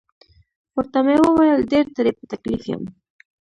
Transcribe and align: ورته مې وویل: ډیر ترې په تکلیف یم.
ورته 0.75 0.99
مې 1.05 1.15
وویل: 1.21 1.59
ډیر 1.71 1.85
ترې 1.95 2.11
په 2.17 2.23
تکلیف 2.31 2.63
یم. 2.71 2.83